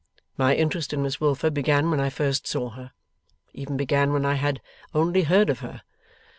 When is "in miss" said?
0.93-1.21